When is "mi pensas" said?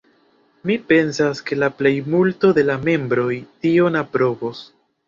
0.69-1.43